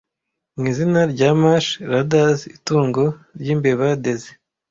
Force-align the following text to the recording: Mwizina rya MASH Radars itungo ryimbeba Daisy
Mwizina 0.57 1.01
rya 1.13 1.29
MASH 1.41 1.69
Radars 1.91 2.39
itungo 2.55 3.03
ryimbeba 3.39 3.87
Daisy 4.03 4.31